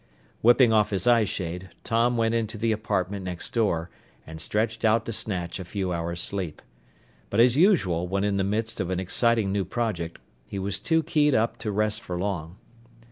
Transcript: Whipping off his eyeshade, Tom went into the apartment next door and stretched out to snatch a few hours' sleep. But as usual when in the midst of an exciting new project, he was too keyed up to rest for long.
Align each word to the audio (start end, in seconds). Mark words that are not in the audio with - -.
Whipping 0.41 0.73
off 0.73 0.89
his 0.89 1.05
eyeshade, 1.05 1.69
Tom 1.83 2.17
went 2.17 2.33
into 2.33 2.57
the 2.57 2.71
apartment 2.71 3.23
next 3.23 3.53
door 3.53 3.91
and 4.25 4.41
stretched 4.41 4.83
out 4.83 5.05
to 5.05 5.13
snatch 5.13 5.59
a 5.59 5.63
few 5.63 5.93
hours' 5.93 6.19
sleep. 6.21 6.63
But 7.29 7.39
as 7.39 7.55
usual 7.55 8.07
when 8.07 8.23
in 8.23 8.37
the 8.37 8.43
midst 8.43 8.79
of 8.79 8.89
an 8.89 8.99
exciting 8.99 9.51
new 9.51 9.63
project, 9.63 10.17
he 10.47 10.57
was 10.57 10.79
too 10.79 11.03
keyed 11.03 11.35
up 11.35 11.57
to 11.59 11.71
rest 11.71 12.01
for 12.01 12.17
long. 12.17 12.57